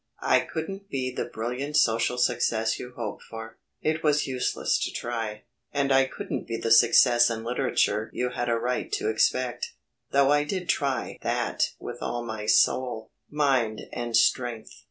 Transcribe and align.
I 0.23 0.39
couldn't 0.39 0.89
be 0.89 1.13
the 1.13 1.25
brilliant 1.25 1.77
social 1.77 2.17
success 2.17 2.79
you 2.79 2.93
hoped 2.95 3.21
for, 3.21 3.59
it 3.83 4.01
was 4.01 4.25
useless 4.25 4.83
to 4.83 4.89
try. 4.91 5.43
And 5.71 5.91
I 5.91 6.05
couldn't 6.05 6.47
be 6.47 6.57
the 6.57 6.71
success 6.71 7.29
in 7.29 7.43
literature 7.43 8.09
you 8.11 8.29
had 8.31 8.49
a 8.49 8.55
right 8.57 8.91
to 8.93 9.09
expect, 9.11 9.73
though 10.09 10.31
I 10.31 10.43
did 10.43 10.67
try 10.69 11.19
that 11.21 11.73
with 11.77 12.01
all 12.01 12.25
my 12.25 12.47
soul, 12.47 13.11
mind 13.29 13.81
and 13.93 14.17
strength. 14.17 14.71